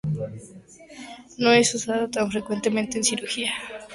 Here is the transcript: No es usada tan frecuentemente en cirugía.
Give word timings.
No 1.37 1.51
es 1.51 1.75
usada 1.75 2.09
tan 2.09 2.31
frecuentemente 2.31 2.97
en 2.97 3.03
cirugía. 3.03 3.53